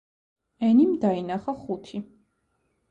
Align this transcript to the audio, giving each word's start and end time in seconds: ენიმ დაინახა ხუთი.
ენიმ 0.69 0.95
დაინახა 1.05 1.57
ხუთი. 1.63 2.05